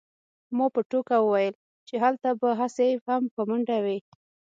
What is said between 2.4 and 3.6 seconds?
هسې هم په